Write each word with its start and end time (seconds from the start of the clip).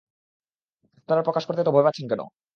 আপনারা 0.97 1.25
প্রকাশ 1.27 1.43
করতে 1.45 1.61
এত 1.61 1.69
ভয় 1.73 1.85
পাচ্ছেন 1.85 2.05
কেন? 2.11 2.21